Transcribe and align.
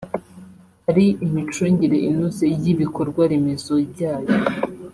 ari 0.89 1.05
imicungire 1.25 1.97
inoze 2.09 2.45
y’ibikorwaremezo 2.63 3.73
byayo 3.91 4.33